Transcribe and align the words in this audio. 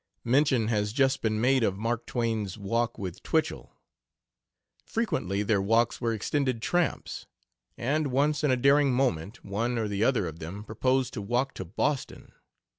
Mention 0.23 0.67
has 0.69 0.93
just 0.93 1.21
been 1.21 1.39
made 1.39 1.63
of 1.63 1.77
Mark 1.77 2.07
Twain's 2.07 2.57
walk 2.57 2.97
with 2.97 3.21
Twichell. 3.21 3.75
Frequently 4.83 5.43
their 5.43 5.61
walks 5.61 6.01
were 6.01 6.11
extended 6.11 6.59
tramps, 6.59 7.27
and 7.77 8.07
once 8.07 8.43
in 8.43 8.49
a 8.49 8.57
daring 8.57 8.91
moment 8.91 9.45
one 9.45 9.77
or 9.77 9.87
the 9.87 10.03
other 10.03 10.25
of 10.27 10.39
them 10.39 10.63
proposed 10.63 11.13
to 11.13 11.21
walk 11.21 11.53
to 11.53 11.65
Boston. 11.65 12.31